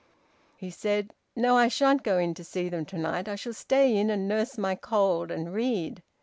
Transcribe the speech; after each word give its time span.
He 0.57 0.71
said: 0.71 1.13
"No, 1.35 1.55
I 1.57 1.67
shan't 1.67 2.01
go 2.01 2.17
in 2.17 2.33
to 2.33 2.43
see 2.43 2.69
them 2.69 2.85
to 2.85 2.97
night, 2.97 3.27
I 3.29 3.35
shall 3.35 3.53
stay 3.53 3.95
in 3.95 4.09
and 4.09 4.27
nurse 4.27 4.57
my 4.57 4.73
cold, 4.73 5.29
and 5.29 5.53
read." 5.53 6.01